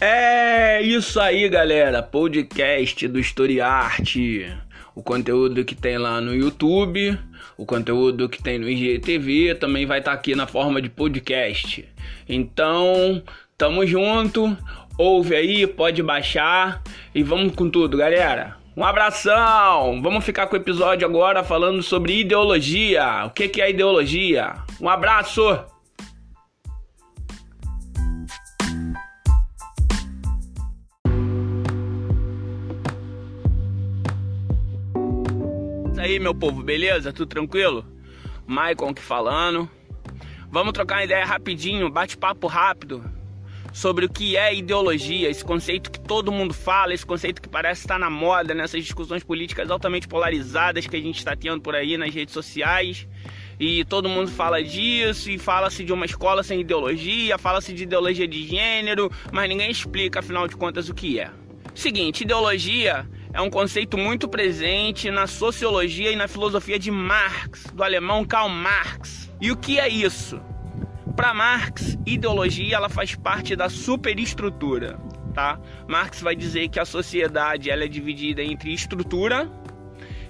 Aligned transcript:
É 0.00 0.80
isso 0.80 1.20
aí, 1.20 1.48
galera. 1.48 2.02
Podcast 2.02 3.08
do 3.08 3.18
Historiarte. 3.18 4.46
O 4.94 5.02
conteúdo 5.02 5.64
que 5.64 5.74
tem 5.74 5.98
lá 5.98 6.20
no 6.20 6.32
YouTube, 6.34 7.18
o 7.56 7.66
conteúdo 7.66 8.28
que 8.28 8.40
tem 8.40 8.60
no 8.60 8.68
IGTV 8.68 9.56
também 9.56 9.86
vai 9.86 9.98
estar 9.98 10.12
tá 10.12 10.16
aqui 10.16 10.36
na 10.36 10.46
forma 10.46 10.80
de 10.80 10.88
podcast. 10.88 11.84
Então, 12.28 13.22
tamo 13.56 13.84
junto. 13.84 14.56
Ouve 14.96 15.34
aí, 15.34 15.66
pode 15.66 16.00
baixar 16.02 16.82
e 17.12 17.22
vamos 17.24 17.54
com 17.56 17.68
tudo, 17.68 17.96
galera. 17.96 18.56
Um 18.76 18.84
abração! 18.84 20.00
Vamos 20.00 20.24
ficar 20.24 20.46
com 20.46 20.54
o 20.54 20.58
episódio 20.60 21.06
agora 21.06 21.42
falando 21.42 21.82
sobre 21.82 22.20
ideologia. 22.20 23.24
O 23.26 23.30
que 23.30 23.60
é 23.60 23.70
ideologia? 23.70 24.54
Um 24.80 24.88
abraço! 24.88 25.77
Aí, 36.08 36.18
meu 36.18 36.34
povo, 36.34 36.62
beleza? 36.62 37.12
Tudo 37.12 37.28
tranquilo? 37.28 37.84
Maicon 38.46 38.90
aqui 38.90 39.02
falando. 39.02 39.68
Vamos 40.50 40.72
trocar 40.72 40.96
uma 40.96 41.04
ideia 41.04 41.24
rapidinho, 41.24 41.90
bate-papo 41.90 42.46
rápido 42.46 43.04
sobre 43.74 44.06
o 44.06 44.08
que 44.08 44.34
é 44.34 44.54
ideologia, 44.54 45.28
esse 45.28 45.44
conceito 45.44 45.90
que 45.90 46.00
todo 46.00 46.32
mundo 46.32 46.54
fala, 46.54 46.94
esse 46.94 47.04
conceito 47.04 47.42
que 47.42 47.48
parece 47.48 47.82
estar 47.82 47.98
na 47.98 48.08
moda 48.08 48.54
nessas 48.54 48.82
discussões 48.82 49.22
políticas 49.22 49.70
altamente 49.70 50.08
polarizadas 50.08 50.86
que 50.86 50.96
a 50.96 51.00
gente 51.00 51.18
está 51.18 51.36
tendo 51.36 51.60
por 51.60 51.74
aí 51.74 51.98
nas 51.98 52.14
redes 52.14 52.32
sociais. 52.32 53.06
E 53.60 53.84
todo 53.84 54.08
mundo 54.08 54.30
fala 54.30 54.62
disso, 54.62 55.30
e 55.30 55.36
fala-se 55.36 55.84
de 55.84 55.92
uma 55.92 56.06
escola 56.06 56.42
sem 56.42 56.60
ideologia, 56.60 57.36
fala-se 57.36 57.74
de 57.74 57.82
ideologia 57.82 58.26
de 58.26 58.46
gênero, 58.46 59.10
mas 59.30 59.48
ninguém 59.48 59.70
explica, 59.70 60.20
afinal 60.20 60.48
de 60.48 60.56
contas, 60.56 60.88
o 60.88 60.94
que 60.94 61.20
é. 61.20 61.30
Seguinte, 61.74 62.22
ideologia 62.22 63.06
é 63.38 63.40
um 63.40 63.48
conceito 63.48 63.96
muito 63.96 64.28
presente 64.28 65.12
na 65.12 65.28
sociologia 65.28 66.10
e 66.10 66.16
na 66.16 66.26
filosofia 66.26 66.76
de 66.76 66.90
Marx, 66.90 67.66
do 67.72 67.84
alemão 67.84 68.24
Karl 68.24 68.48
Marx. 68.48 69.30
E 69.40 69.52
o 69.52 69.56
que 69.56 69.78
é 69.78 69.88
isso? 69.88 70.40
Para 71.14 71.32
Marx, 71.32 71.96
ideologia 72.04 72.74
ela 72.74 72.88
faz 72.88 73.14
parte 73.14 73.54
da 73.54 73.68
superestrutura, 73.68 74.98
tá? 75.32 75.60
Marx 75.86 76.20
vai 76.20 76.34
dizer 76.34 76.68
que 76.68 76.80
a 76.80 76.84
sociedade 76.84 77.70
ela 77.70 77.84
é 77.84 77.86
dividida 77.86 78.42
entre 78.42 78.72
estrutura, 78.74 79.48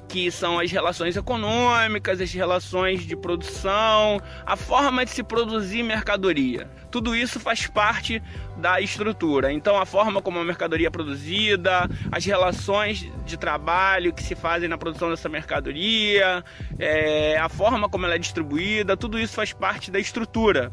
que 0.09 0.31
são 0.31 0.59
as 0.59 0.73
relações 0.73 1.17
econômicas, 1.17 2.21
as 2.21 2.33
relações 2.33 3.07
de 3.07 3.15
produção, 3.15 4.21
a 4.47 4.57
forma 4.57 5.05
de 5.05 5.11
se 5.11 5.23
produzir 5.23 5.83
mercadoria. 5.83 6.69
Tudo 6.91 7.15
isso 7.15 7.39
faz 7.39 7.67
parte 7.67 8.23
da 8.57 8.81
estrutura. 8.81 9.53
Então, 9.53 9.79
a 9.79 9.85
forma 9.85 10.23
como 10.23 10.39
a 10.39 10.45
mercadoria 10.45 10.87
é 10.87 10.91
produzida, 10.91 11.89
as 12.11 12.25
relações 12.25 13.07
de 13.27 13.37
trabalho 13.37 14.13
que 14.13 14.23
se 14.23 14.35
fazem 14.35 14.69
na 14.69 14.79
produção 14.79 15.11
dessa 15.11 15.29
mercadoria, 15.29 16.43
é, 16.79 17.39
a 17.39 17.49
forma 17.51 17.89
como 17.89 18.07
ela 18.07 18.15
é 18.15 18.19
distribuída, 18.19 18.97
tudo 18.97 19.19
isso 19.19 19.35
faz 19.35 19.53
parte 19.53 19.91
da 19.91 19.99
estrutura. 19.99 20.73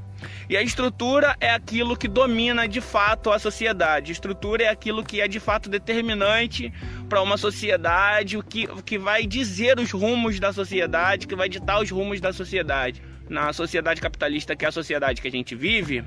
E 0.49 0.55
a 0.55 0.61
estrutura 0.61 1.35
é 1.39 1.49
aquilo 1.49 1.97
que 1.97 2.08
domina 2.08 2.67
de 2.67 2.81
fato 2.81 3.31
a 3.31 3.39
sociedade. 3.39 4.11
Estrutura 4.11 4.63
é 4.63 4.67
aquilo 4.67 5.03
que 5.03 5.21
é 5.21 5.27
de 5.27 5.39
fato 5.39 5.69
determinante 5.69 6.71
para 7.09 7.21
uma 7.21 7.38
sociedade, 7.38 8.38
o 8.38 8.43
que, 8.43 8.67
que 8.83 8.97
vai 8.97 9.25
dizer 9.25 9.80
os 9.80 9.91
rumos 9.91 10.39
da 10.39 10.53
sociedade, 10.53 11.27
que 11.27 11.36
vai 11.36 11.49
ditar 11.49 11.81
os 11.81 11.89
rumos 11.89 12.21
da 12.21 12.31
sociedade. 12.31 13.02
Na 13.30 13.52
sociedade 13.53 14.02
capitalista, 14.02 14.55
que 14.55 14.66
é 14.66 14.67
a 14.67 14.71
sociedade 14.71 15.21
que 15.21 15.27
a 15.27 15.31
gente 15.31 15.55
vive, 15.55 16.03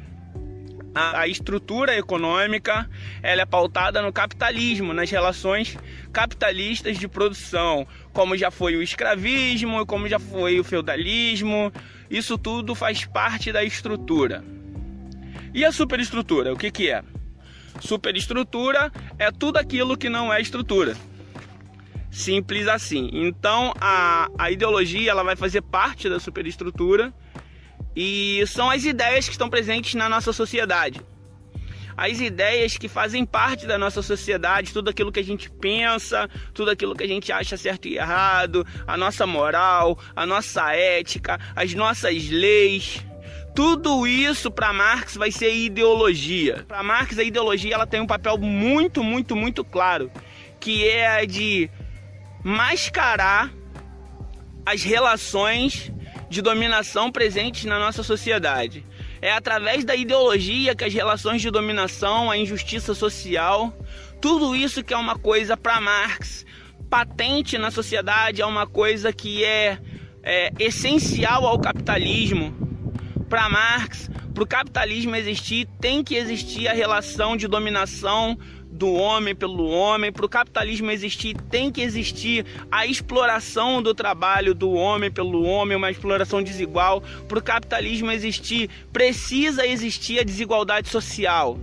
a, 0.95 1.21
a 1.21 1.29
estrutura 1.29 1.97
econômica 1.97 2.89
ela 3.23 3.43
é 3.43 3.47
pautada 3.47 4.03
no 4.03 4.13
capitalismo, 4.13 4.93
nas 4.93 5.11
relações 5.11 5.77
capitalistas 6.13 6.99
de 6.99 7.07
produção, 7.07 7.87
como 8.13 8.37
já 8.37 8.51
foi 8.51 8.77
o 8.77 8.83
escravismo, 8.83 9.87
como 9.87 10.09
já 10.09 10.19
foi 10.19 10.59
o 10.59 10.65
feudalismo, 10.65 11.73
isso 12.11 12.39
tudo 12.39 12.75
faz 12.75 13.05
parte 13.05 13.53
da 13.53 13.63
estrutura. 13.63 14.45
E 15.55 15.65
a 15.65 15.73
superestrutura, 15.73 16.53
o 16.53 16.57
que, 16.57 16.71
que 16.71 16.91
é? 16.91 17.03
Superestrutura 17.81 18.93
é 19.19 19.31
tudo 19.31 19.57
aquilo 19.57 19.97
que 19.97 20.09
não 20.09 20.33
é 20.33 20.41
estrutura. 20.41 20.97
Simples 22.11 22.67
assim. 22.67 23.11
Então 23.13 23.73
a, 23.81 24.29
a 24.39 24.51
ideologia 24.51 25.11
ela 25.11 25.23
vai 25.23 25.37
fazer 25.37 25.63
parte 25.63 26.09
da 26.09 26.19
superestrutura 26.19 27.13
e 27.95 28.45
são 28.47 28.71
as 28.71 28.85
ideias 28.85 29.27
que 29.27 29.33
estão 29.33 29.51
presentes 29.51 29.95
na 29.95 30.09
nossa 30.09 30.33
sociedade. 30.33 31.01
As 31.99 32.21
ideias 32.21 32.79
que 32.79 32.87
fazem 32.87 33.27
parte 33.27 33.67
da 33.67 33.77
nossa 33.77 34.03
sociedade, 34.03 34.73
tudo 34.73 34.89
aquilo 34.89 35.11
que 35.11 35.19
a 35.19 35.25
gente 35.25 35.51
pensa, 35.51 36.31
tudo 36.55 36.71
aquilo 36.71 36.95
que 36.95 37.03
a 37.03 37.09
gente 37.09 37.33
acha 37.33 37.57
certo 37.57 37.89
e 37.89 37.97
errado, 37.97 38.65
a 38.87 38.97
nossa 38.97 39.27
moral, 39.27 39.99
a 40.15 40.25
nossa 40.25 40.73
ética, 40.73 41.41
as 41.57 41.75
nossas 41.75 42.29
leis. 42.31 43.05
Tudo 43.53 44.07
isso 44.07 44.49
para 44.49 44.73
Marx 44.73 45.17
vai 45.17 45.33
ser 45.33 45.53
ideologia. 45.53 46.65
Para 46.69 46.85
Marx 46.85 47.19
a 47.19 47.25
ideologia 47.25 47.75
ela 47.75 47.85
tem 47.85 48.01
um 48.01 48.07
papel 48.07 48.39
muito, 48.39 49.03
muito, 49.03 49.35
muito 49.35 49.65
claro, 49.65 50.09
que 50.61 50.89
é 50.89 51.09
a 51.09 51.25
de 51.25 51.69
mascarar 52.45 53.53
as 54.65 54.85
relações 54.85 55.93
de 56.31 56.41
dominação 56.41 57.11
presentes 57.11 57.65
na 57.65 57.77
nossa 57.77 58.05
sociedade. 58.05 58.87
É 59.21 59.33
através 59.33 59.85
da 59.85 59.95
ideologia 59.95 60.75
que 60.75 60.85
as 60.85 60.95
relações 60.95 61.43
de 61.43 61.51
dominação, 61.51 62.31
a 62.31 62.37
injustiça 62.37 62.95
social, 62.95 63.77
tudo 64.21 64.55
isso 64.55 64.83
que 64.83 64.95
é 64.95 64.97
uma 64.97 65.19
coisa 65.19 65.57
para 65.57 65.81
Marx 65.81 66.47
patente 66.89 67.59
na 67.59 67.71
sociedade, 67.71 68.41
é 68.41 68.47
uma 68.47 68.67
coisa 68.67 69.13
que 69.13 69.45
é, 69.45 69.79
é 70.23 70.53
essencial 70.59 71.47
ao 71.47 71.59
capitalismo. 71.59 72.57
Para 73.29 73.49
Marx, 73.49 74.11
para 74.39 74.45
o 74.45 74.47
capitalismo 74.47 75.17
existir, 75.17 75.67
tem 75.81 76.05
que 76.05 76.15
existir 76.15 76.69
a 76.69 76.73
relação 76.73 77.37
de 77.37 77.49
dominação 77.49 78.39
do 78.71 78.93
homem 78.93 79.35
pelo 79.35 79.67
homem, 79.67 80.13
para 80.13 80.25
o 80.25 80.29
capitalismo 80.29 80.93
existir, 80.93 81.37
tem 81.51 81.73
que 81.73 81.81
existir 81.81 82.47
a 82.71 82.87
exploração 82.87 83.83
do 83.83 83.93
trabalho 83.93 84.55
do 84.55 84.71
homem 84.71 85.11
pelo 85.11 85.43
homem, 85.43 85.77
uma 85.77 85.91
exploração 85.91 86.41
desigual. 86.41 87.03
Para 87.27 87.41
o 87.41 87.43
capitalismo 87.43 88.13
existir, 88.13 88.71
precisa 88.93 89.67
existir 89.67 90.21
a 90.21 90.23
desigualdade 90.23 90.89
social. 90.89 91.59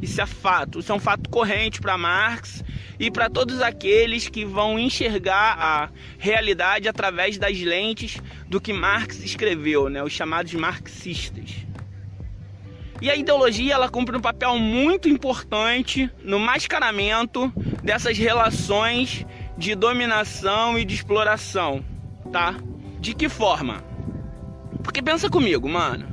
Isso 0.00 0.20
é 0.20 0.26
fato, 0.26 0.78
isso 0.78 0.92
é 0.92 0.94
um 0.94 1.00
fato 1.00 1.28
corrente 1.28 1.80
para 1.80 1.98
Marx 1.98 2.62
e 2.96 3.10
para 3.10 3.28
todos 3.28 3.60
aqueles 3.60 4.28
que 4.28 4.44
vão 4.44 4.78
enxergar 4.78 5.58
a 5.58 5.90
realidade 6.16 6.88
através 6.88 7.38
das 7.38 7.58
lentes 7.58 8.22
do 8.46 8.60
que 8.60 8.72
Marx 8.72 9.20
escreveu, 9.24 9.88
né, 9.88 10.00
os 10.00 10.12
chamados 10.12 10.54
marxistas. 10.54 11.67
E 13.00 13.10
a 13.10 13.14
ideologia 13.14 13.74
ela 13.74 13.88
cumpre 13.88 14.16
um 14.16 14.20
papel 14.20 14.58
muito 14.58 15.08
importante 15.08 16.10
no 16.22 16.38
mascaramento 16.38 17.52
dessas 17.82 18.18
relações 18.18 19.24
de 19.56 19.74
dominação 19.74 20.78
e 20.78 20.84
de 20.84 20.94
exploração, 20.94 21.84
tá? 22.32 22.56
De 22.98 23.14
que 23.14 23.28
forma? 23.28 23.84
Porque 24.82 25.00
pensa 25.00 25.30
comigo, 25.30 25.68
mano. 25.68 26.08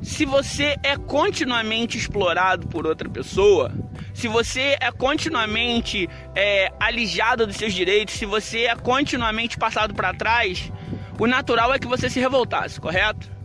Se 0.00 0.24
você 0.24 0.76
é 0.84 0.96
continuamente 0.96 1.98
explorado 1.98 2.68
por 2.68 2.86
outra 2.86 3.08
pessoa, 3.08 3.72
se 4.14 4.28
você 4.28 4.76
é 4.80 4.92
continuamente 4.92 6.08
é, 6.34 6.72
alijado 6.78 7.46
dos 7.46 7.56
seus 7.56 7.74
direitos, 7.74 8.14
se 8.14 8.24
você 8.24 8.66
é 8.66 8.76
continuamente 8.76 9.58
passado 9.58 9.92
para 9.94 10.14
trás, 10.14 10.72
o 11.18 11.26
natural 11.26 11.74
é 11.74 11.78
que 11.78 11.88
você 11.88 12.08
se 12.08 12.20
revoltasse, 12.20 12.80
correto? 12.80 13.37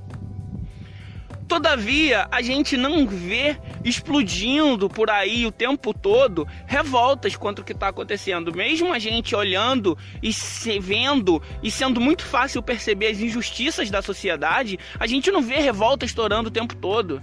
Todavia, 1.54 2.28
a 2.32 2.42
gente 2.42 2.76
não 2.76 3.06
vê 3.06 3.56
explodindo 3.86 4.90
por 4.90 5.12
aí 5.12 5.46
o 5.46 5.52
tempo 5.52 5.94
todo 5.94 6.48
revoltas 6.66 7.36
contra 7.36 7.62
o 7.62 7.64
que 7.64 7.74
está 7.74 7.90
acontecendo. 7.90 8.52
Mesmo 8.52 8.92
a 8.92 8.98
gente 8.98 9.36
olhando 9.36 9.96
e 10.20 10.34
se 10.34 10.80
vendo 10.80 11.40
e 11.62 11.70
sendo 11.70 12.02
muito 12.02 12.24
fácil 12.26 12.64
perceber 12.64 13.06
as 13.06 13.20
injustiças 13.20 13.92
da 13.92 14.02
sociedade, 14.02 14.80
a 15.00 15.06
gente 15.06 15.30
não 15.30 15.44
vê 15.44 15.60
revolta 15.60 16.08
estourando 16.08 16.50
o 16.50 16.52
tempo 16.52 16.76
todo. 16.76 17.22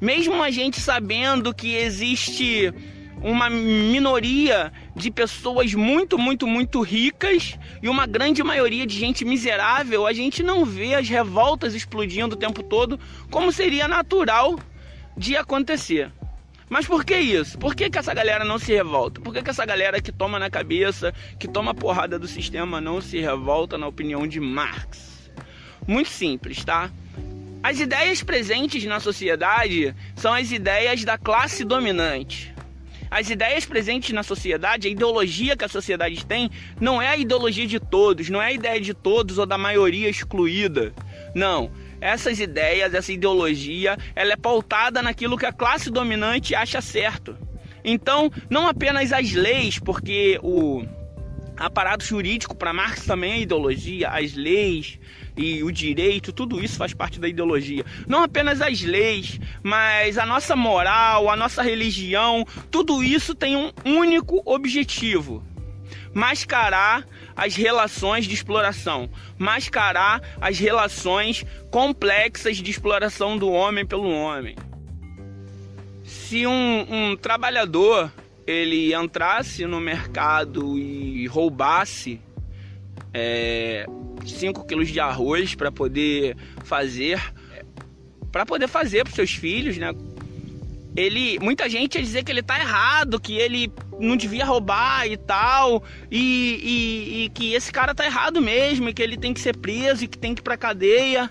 Mesmo 0.00 0.42
a 0.42 0.50
gente 0.50 0.80
sabendo 0.80 1.52
que 1.52 1.74
existe 1.74 2.72
uma 3.22 3.50
minoria 3.50 4.72
de 4.96 5.10
pessoas 5.10 5.74
muito, 5.74 6.18
muito, 6.18 6.46
muito 6.46 6.80
ricas 6.80 7.58
e 7.82 7.88
uma 7.88 8.06
grande 8.06 8.42
maioria 8.42 8.86
de 8.86 8.98
gente 8.98 9.24
miserável, 9.24 10.06
a 10.06 10.12
gente 10.12 10.42
não 10.42 10.64
vê 10.64 10.94
as 10.94 11.08
revoltas 11.08 11.74
explodindo 11.74 12.34
o 12.34 12.38
tempo 12.38 12.62
todo 12.62 12.98
como 13.30 13.52
seria 13.52 13.86
natural 13.86 14.58
de 15.16 15.36
acontecer. 15.36 16.10
Mas 16.68 16.86
por 16.86 17.04
que 17.04 17.16
isso? 17.18 17.58
Por 17.58 17.74
que, 17.74 17.90
que 17.90 17.98
essa 17.98 18.14
galera 18.14 18.44
não 18.44 18.56
se 18.56 18.72
revolta? 18.72 19.20
Por 19.20 19.34
que, 19.34 19.42
que 19.42 19.50
essa 19.50 19.66
galera 19.66 20.00
que 20.00 20.12
toma 20.12 20.38
na 20.38 20.48
cabeça, 20.48 21.12
que 21.38 21.48
toma 21.48 21.74
porrada 21.74 22.16
do 22.16 22.28
sistema, 22.28 22.80
não 22.80 23.00
se 23.00 23.18
revolta 23.18 23.76
na 23.76 23.88
opinião 23.88 24.26
de 24.26 24.38
Marx? 24.38 25.30
Muito 25.86 26.10
simples, 26.10 26.64
tá? 26.64 26.88
As 27.60 27.80
ideias 27.80 28.22
presentes 28.22 28.84
na 28.84 29.00
sociedade 29.00 29.94
são 30.14 30.32
as 30.32 30.52
ideias 30.52 31.04
da 31.04 31.18
classe 31.18 31.64
dominante. 31.64 32.54
As 33.10 33.28
ideias 33.28 33.66
presentes 33.66 34.14
na 34.14 34.22
sociedade, 34.22 34.86
a 34.86 34.90
ideologia 34.90 35.56
que 35.56 35.64
a 35.64 35.68
sociedade 35.68 36.24
tem, 36.24 36.48
não 36.80 37.02
é 37.02 37.08
a 37.08 37.16
ideologia 37.16 37.66
de 37.66 37.80
todos, 37.80 38.30
não 38.30 38.40
é 38.40 38.46
a 38.46 38.52
ideia 38.52 38.80
de 38.80 38.94
todos 38.94 39.36
ou 39.36 39.46
da 39.46 39.58
maioria 39.58 40.08
excluída. 40.08 40.94
Não. 41.34 41.72
Essas 42.00 42.38
ideias, 42.38 42.94
essa 42.94 43.12
ideologia, 43.12 43.98
ela 44.14 44.32
é 44.32 44.36
pautada 44.36 45.02
naquilo 45.02 45.36
que 45.36 45.44
a 45.44 45.52
classe 45.52 45.90
dominante 45.90 46.54
acha 46.54 46.80
certo. 46.80 47.36
Então, 47.84 48.30
não 48.48 48.68
apenas 48.68 49.12
as 49.12 49.32
leis, 49.32 49.78
porque 49.78 50.38
o 50.42 50.84
aparato 51.60 52.02
jurídico 52.02 52.56
para 52.56 52.72
Marx 52.72 53.04
também 53.04 53.32
é 53.32 53.40
ideologia, 53.40 54.08
as 54.08 54.34
leis 54.34 54.98
e 55.36 55.62
o 55.62 55.70
direito, 55.70 56.32
tudo 56.32 56.64
isso 56.64 56.78
faz 56.78 56.94
parte 56.94 57.20
da 57.20 57.28
ideologia. 57.28 57.84
Não 58.08 58.22
apenas 58.22 58.62
as 58.62 58.80
leis, 58.80 59.38
mas 59.62 60.16
a 60.16 60.24
nossa 60.24 60.56
moral, 60.56 61.28
a 61.28 61.36
nossa 61.36 61.62
religião, 61.62 62.46
tudo 62.70 63.04
isso 63.04 63.34
tem 63.34 63.56
um 63.56 63.70
único 63.84 64.42
objetivo: 64.46 65.44
mascarar 66.14 67.06
as 67.36 67.54
relações 67.54 68.24
de 68.24 68.34
exploração, 68.34 69.10
mascarar 69.38 70.22
as 70.40 70.58
relações 70.58 71.44
complexas 71.70 72.56
de 72.56 72.70
exploração 72.70 73.36
do 73.36 73.50
homem 73.50 73.84
pelo 73.84 74.10
homem. 74.10 74.56
Se 76.04 76.46
um, 76.46 76.86
um 76.90 77.16
trabalhador 77.16 78.10
ele 78.50 78.94
entrasse 78.94 79.64
no 79.66 79.80
mercado 79.80 80.76
e 80.78 81.26
roubasse 81.26 82.20
5 83.12 83.12
é, 83.12 83.86
quilos 84.66 84.88
de 84.88 85.00
arroz 85.00 85.54
para 85.54 85.70
poder 85.70 86.36
fazer 86.64 87.20
para 88.30 88.46
poder 88.46 88.68
fazer 88.68 89.04
para 89.04 89.12
seus 89.12 89.32
filhos, 89.32 89.76
né? 89.76 89.92
Ele, 90.96 91.38
muita 91.40 91.68
gente 91.68 91.96
ia 91.96 92.02
dizer 92.02 92.24
que 92.24 92.30
ele 92.30 92.42
tá 92.42 92.58
errado, 92.58 93.20
que 93.20 93.34
ele 93.34 93.72
não 93.98 94.16
devia 94.16 94.44
roubar 94.44 95.06
e 95.06 95.16
tal, 95.16 95.82
e, 96.10 96.60
e, 96.62 97.24
e 97.24 97.28
que 97.30 97.54
esse 97.54 97.72
cara 97.72 97.94
tá 97.94 98.04
errado 98.04 98.40
mesmo, 98.40 98.88
e 98.88 98.94
que 98.94 99.02
ele 99.02 99.16
tem 99.16 99.32
que 99.32 99.40
ser 99.40 99.56
preso 99.56 100.04
e 100.04 100.08
que 100.08 100.18
tem 100.18 100.34
que 100.34 100.40
ir 100.40 100.44
pra 100.44 100.56
cadeia 100.56 101.30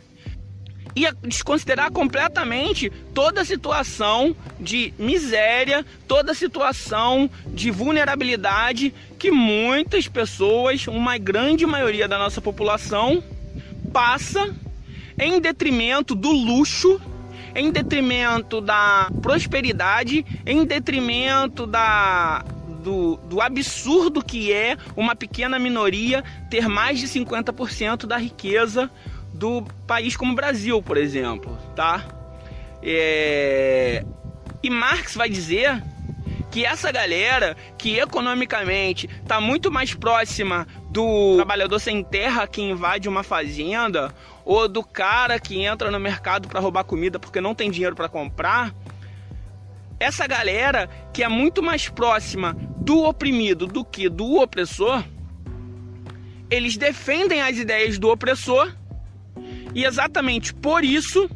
ia 0.96 1.16
desconsiderar 1.22 1.92
completamente 1.92 2.92
toda 3.14 3.42
a 3.42 3.46
situação 3.46 4.36
de 4.60 4.94
miséria, 4.98 5.86
toda 6.08 6.32
a 6.32 6.36
situação 6.36 7.30
de 7.48 7.72
vulnerabilidade 7.72 8.94
que 9.18 9.32
muitas 9.32 10.08
pessoas, 10.08 10.88
uma 10.88 11.18
grande 11.18 11.66
maioria 11.66 12.08
da 12.08 12.18
nossa 12.18 12.42
população, 12.42 13.24
passa 13.92 14.54
em 15.18 15.40
detrimento 15.40 16.16
do 16.16 16.32
luxo, 16.32 17.00
em 17.56 17.72
detrimento 17.72 18.62
da 18.62 19.12
prosperidade, 19.22 20.26
em 20.46 20.66
detrimento 20.66 21.66
da 21.66 22.44
do, 22.80 23.18
do, 23.18 23.42
absurdo 23.42 24.24
que 24.24 24.54
é 24.54 24.78
uma 24.96 25.14
pequena 25.14 25.60
minoria 25.60 26.24
ter 26.50 26.70
mais 26.70 26.98
de 26.98 27.08
50% 27.08 28.06
da 28.06 28.16
riqueza 28.18 28.90
do 29.34 29.64
país 29.88 30.16
como 30.16 30.34
o 30.34 30.36
Brasil, 30.36 30.82
por 30.82 30.98
exemplo, 30.98 31.58
tá? 31.76 32.06
É... 32.82 34.04
E 34.62 34.70
Marx 34.70 35.16
vai 35.16 35.30
dizer 35.30 35.82
que 36.52 36.66
essa 36.66 36.92
galera 36.92 37.56
que 37.78 37.98
economicamente 37.98 39.08
está 39.22 39.40
muito 39.40 39.72
mais 39.72 39.94
próxima 39.94 40.68
do 40.90 41.36
trabalhador 41.36 41.80
sem 41.80 42.04
terra 42.04 42.48
que 42.48 42.62
invade 42.62 43.08
uma 43.08 43.24
fazenda 43.24 44.14
ou 44.44 44.68
do 44.68 44.84
cara 44.84 45.40
que 45.40 45.64
entra 45.64 45.92
no 45.92 46.00
mercado 46.00 46.48
para 46.48 46.60
roubar 46.60 46.84
comida 46.84 47.20
porque 47.20 47.40
não 47.40 47.54
tem 47.54 47.70
dinheiro 47.70 47.96
para 47.96 48.10
comprar, 48.10 48.74
essa 50.00 50.26
galera 50.26 50.90
que 51.14 51.24
é 51.24 51.28
muito 51.28 51.62
mais 51.62 51.88
próxima 51.88 52.56
do 52.78 53.04
oprimido 53.04 53.68
do 53.68 53.86
que 53.86 54.10
do 54.10 54.42
opressor, 54.42 55.04
eles 56.50 56.78
defendem 56.78 57.42
as 57.42 57.58
ideias 57.58 58.00
do 58.00 58.10
opressor 58.10 58.74
e 59.74 59.86
exatamente 59.86 60.54
por 60.54 60.84
isso 60.84 61.30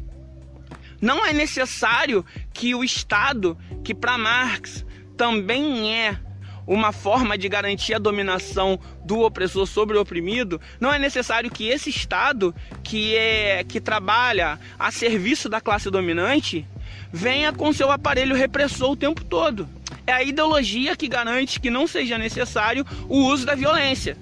não 1.00 1.24
é 1.24 1.32
necessário 1.32 2.24
que 2.52 2.74
o 2.74 2.82
Estado, 2.82 3.58
que 3.82 3.94
para 3.94 4.16
Marx 4.16 4.84
também 5.16 5.94
é 5.94 6.18
uma 6.66 6.92
forma 6.92 7.36
de 7.36 7.48
garantir 7.48 7.94
a 7.94 7.98
dominação 7.98 8.80
do 9.04 9.20
opressor 9.20 9.66
sobre 9.66 9.98
o 9.98 10.00
oprimido, 10.00 10.60
não 10.80 10.92
é 10.92 10.98
necessário 10.98 11.50
que 11.50 11.68
esse 11.68 11.90
Estado, 11.90 12.54
que 12.82 13.14
é 13.14 13.62
que 13.64 13.80
trabalha 13.80 14.58
a 14.78 14.90
serviço 14.90 15.48
da 15.48 15.60
classe 15.60 15.90
dominante, 15.90 16.66
venha 17.12 17.52
com 17.52 17.72
seu 17.72 17.90
aparelho 17.90 18.34
repressor 18.34 18.92
o 18.92 18.96
tempo 18.96 19.22
todo. 19.24 19.68
É 20.06 20.12
a 20.12 20.22
ideologia 20.22 20.96
que 20.96 21.08
garante 21.08 21.60
que 21.60 21.70
não 21.70 21.86
seja 21.86 22.16
necessário 22.16 22.84
o 23.08 23.18
uso 23.26 23.44
da 23.44 23.54
violência 23.54 24.16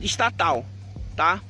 estatal, 0.00 0.66
tá? 1.16 1.40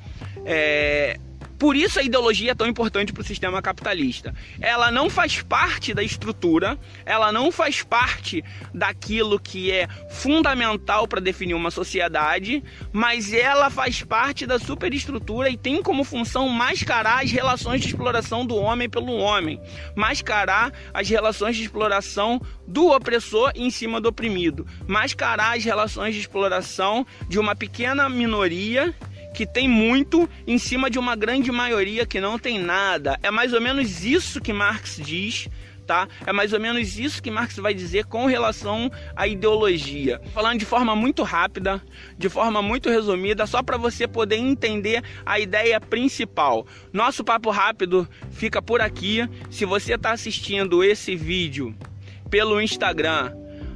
É, 0.44 1.18
por 1.58 1.76
isso 1.76 1.98
a 1.98 2.02
ideologia 2.02 2.52
é 2.52 2.54
tão 2.54 2.66
importante 2.66 3.12
para 3.12 3.22
o 3.22 3.24
sistema 3.24 3.62
capitalista. 3.62 4.34
Ela 4.60 4.90
não 4.90 5.08
faz 5.08 5.42
parte 5.42 5.94
da 5.94 6.02
estrutura, 6.02 6.78
ela 7.06 7.30
não 7.30 7.52
faz 7.52 7.82
parte 7.82 8.44
daquilo 8.72 9.38
que 9.38 9.70
é 9.70 9.88
fundamental 10.10 11.06
para 11.06 11.20
definir 11.20 11.54
uma 11.54 11.70
sociedade, 11.70 12.62
mas 12.92 13.32
ela 13.32 13.70
faz 13.70 14.02
parte 14.02 14.46
da 14.46 14.58
superestrutura 14.58 15.48
e 15.48 15.56
tem 15.56 15.82
como 15.82 16.04
função 16.04 16.48
mascarar 16.48 17.22
as 17.22 17.30
relações 17.30 17.80
de 17.80 17.88
exploração 17.88 18.44
do 18.44 18.56
homem 18.56 18.88
pelo 18.88 19.14
homem, 19.14 19.60
mascarar 19.94 20.72
as 20.92 21.08
relações 21.08 21.56
de 21.56 21.62
exploração 21.62 22.40
do 22.66 22.90
opressor 22.90 23.52
em 23.54 23.70
cima 23.70 24.00
do 24.00 24.08
oprimido, 24.08 24.66
mascarar 24.86 25.56
as 25.56 25.64
relações 25.64 26.14
de 26.14 26.20
exploração 26.20 27.06
de 27.28 27.38
uma 27.38 27.54
pequena 27.54 28.08
minoria 28.08 28.94
que 29.34 29.44
tem 29.44 29.68
muito 29.68 30.28
em 30.46 30.56
cima 30.56 30.88
de 30.88 30.98
uma 30.98 31.16
grande 31.16 31.50
maioria 31.50 32.06
que 32.06 32.20
não 32.20 32.38
tem 32.38 32.58
nada. 32.58 33.18
É 33.22 33.30
mais 33.30 33.52
ou 33.52 33.60
menos 33.60 34.04
isso 34.04 34.40
que 34.40 34.52
Marx 34.52 35.00
diz. 35.04 35.48
Tá? 35.86 36.08
É 36.24 36.32
mais 36.32 36.54
ou 36.54 36.60
menos 36.60 36.98
isso 36.98 37.22
que 37.22 37.30
Marx 37.30 37.56
vai 37.56 37.74
dizer 37.74 38.06
com 38.06 38.24
relação 38.24 38.90
à 39.14 39.26
ideologia. 39.26 40.18
Falando 40.32 40.58
de 40.58 40.64
forma 40.64 40.96
muito 40.96 41.22
rápida, 41.22 41.82
de 42.16 42.30
forma 42.30 42.62
muito 42.62 42.88
resumida, 42.88 43.46
só 43.46 43.62
para 43.62 43.76
você 43.76 44.08
poder 44.08 44.36
entender 44.36 45.02
a 45.26 45.38
ideia 45.38 45.78
principal. 45.78 46.66
Nosso 46.90 47.22
papo 47.22 47.50
rápido 47.50 48.08
fica 48.30 48.62
por 48.62 48.80
aqui. 48.80 49.28
Se 49.50 49.66
você 49.66 49.96
está 49.96 50.12
assistindo 50.12 50.82
esse 50.82 51.14
vídeo 51.14 51.76
pelo 52.30 52.62
Instagram, 52.62 53.34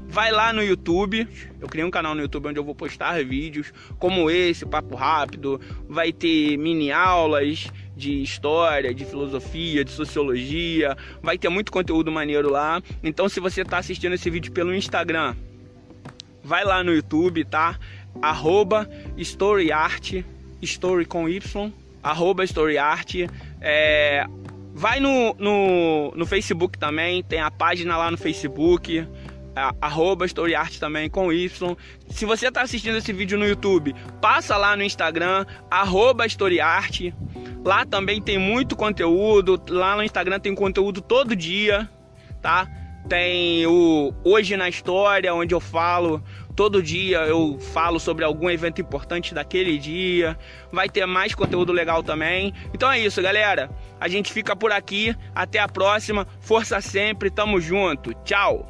vai 0.08 0.32
lá 0.32 0.52
no 0.52 0.62
YouTube. 0.62 1.28
Eu 1.60 1.68
criei 1.68 1.84
um 1.84 1.90
canal 1.90 2.14
no 2.14 2.22
YouTube 2.22 2.48
onde 2.48 2.58
eu 2.58 2.64
vou 2.64 2.74
postar 2.74 3.22
vídeos 3.24 3.72
como 3.98 4.30
esse, 4.30 4.64
papo 4.64 4.96
rápido. 4.96 5.60
Vai 5.88 6.12
ter 6.12 6.56
mini 6.56 6.90
aulas 6.90 7.70
de 7.96 8.22
história, 8.22 8.94
de 8.94 9.04
filosofia, 9.04 9.84
de 9.84 9.90
sociologia. 9.90 10.96
Vai 11.22 11.36
ter 11.36 11.48
muito 11.48 11.70
conteúdo 11.70 12.10
maneiro 12.10 12.50
lá. 12.50 12.82
Então, 13.02 13.28
se 13.28 13.38
você 13.38 13.62
está 13.62 13.78
assistindo 13.78 14.14
esse 14.14 14.30
vídeo 14.30 14.50
pelo 14.50 14.74
Instagram, 14.74 15.36
vai 16.42 16.64
lá 16.64 16.82
no 16.82 16.92
YouTube, 16.92 17.44
tá? 17.44 17.78
Arroba 18.22 18.88
StoryArt, 19.18 20.24
Story 20.62 21.04
com 21.04 21.28
Y, 21.28 21.72
arroba 22.02 22.44
StoryArt. 22.44 23.28
É, 23.60 24.26
vai 24.74 25.00
no, 25.00 25.34
no, 25.38 26.12
no 26.16 26.26
Facebook 26.26 26.78
também, 26.78 27.22
tem 27.22 27.40
a 27.40 27.50
página 27.50 27.96
lá 27.96 28.10
no 28.10 28.16
Facebook 28.16 29.06
arroba 29.80 30.26
StoryArt 30.26 30.78
também 30.78 31.08
com 31.08 31.32
Y. 31.32 31.76
Se 32.10 32.24
você 32.24 32.48
está 32.48 32.62
assistindo 32.62 32.96
esse 32.96 33.12
vídeo 33.12 33.38
no 33.38 33.46
YouTube, 33.46 33.94
passa 34.20 34.56
lá 34.56 34.76
no 34.76 34.82
Instagram, 34.82 35.44
arroba 35.70 36.26
StoryArt. 36.26 37.12
Lá 37.64 37.84
também 37.84 38.20
tem 38.20 38.38
muito 38.38 38.76
conteúdo. 38.76 39.60
Lá 39.68 39.96
no 39.96 40.02
Instagram 40.02 40.38
tem 40.40 40.54
conteúdo 40.54 41.00
todo 41.00 41.34
dia, 41.36 41.88
tá? 42.40 42.66
Tem 43.08 43.66
o 43.66 44.12
Hoje 44.24 44.56
na 44.56 44.68
História, 44.68 45.34
onde 45.34 45.54
eu 45.54 45.60
falo 45.60 46.22
todo 46.58 46.82
dia 46.82 47.18
eu 47.18 47.56
falo 47.72 48.00
sobre 48.00 48.24
algum 48.24 48.50
evento 48.50 48.80
importante 48.80 49.32
daquele 49.32 49.78
dia. 49.78 50.36
Vai 50.72 50.88
ter 50.88 51.06
mais 51.06 51.32
conteúdo 51.32 51.72
legal 51.72 52.02
também. 52.02 52.52
Então 52.74 52.90
é 52.90 52.98
isso, 52.98 53.22
galera. 53.22 53.70
A 54.00 54.08
gente 54.08 54.32
fica 54.32 54.56
por 54.56 54.72
aqui. 54.72 55.14
Até 55.32 55.60
a 55.60 55.68
próxima. 55.68 56.26
Força 56.40 56.80
sempre. 56.80 57.30
Tamo 57.30 57.60
junto. 57.60 58.12
Tchau. 58.24 58.68